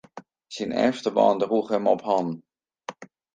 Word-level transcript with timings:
Syn 0.55 0.71
efterban 0.87 1.37
droech 1.41 1.69
him 1.73 1.85
op 1.93 2.01
hannen. 2.07 2.37